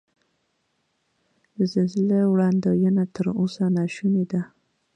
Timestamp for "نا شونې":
3.75-4.25